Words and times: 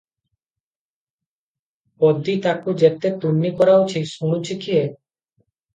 ପଦୀ 2.05 2.37
ତାକୁ 2.47 2.77
ଯେତେ 2.85 3.15
ତୁନି 3.27 3.55
କରାଉଛି, 3.61 4.05
ଶୁଣୁଛି 4.17 4.61
କିଏ? 4.67 4.87